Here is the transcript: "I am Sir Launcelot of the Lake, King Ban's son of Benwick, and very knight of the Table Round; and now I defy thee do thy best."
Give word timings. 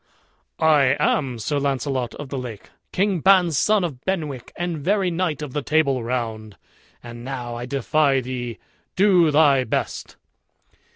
"I 0.57 0.95
am 0.99 1.37
Sir 1.37 1.59
Launcelot 1.59 2.15
of 2.15 2.29
the 2.29 2.37
Lake, 2.39 2.71
King 2.91 3.19
Ban's 3.19 3.55
son 3.55 3.83
of 3.83 4.03
Benwick, 4.03 4.51
and 4.55 4.79
very 4.79 5.11
knight 5.11 5.43
of 5.43 5.53
the 5.53 5.61
Table 5.61 6.03
Round; 6.03 6.57
and 7.03 7.23
now 7.23 7.53
I 7.53 7.67
defy 7.67 8.19
thee 8.19 8.57
do 8.95 9.29
thy 9.29 9.63
best." 9.63 10.15